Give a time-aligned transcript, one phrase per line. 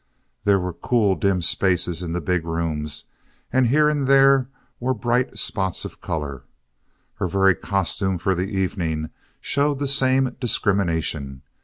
[0.45, 3.03] There were cool, dim spaces in the big rooms;
[3.53, 6.41] and here and there were bright spots of color.
[7.17, 9.11] Her very costume for the evening
[9.41, 11.43] showed the same discrimination.